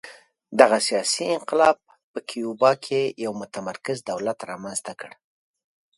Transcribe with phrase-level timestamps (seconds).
[0.59, 1.77] دغه سیاسي انقلاب
[2.11, 5.11] په کیوبا کې یو متمرکز دولت رامنځته کړ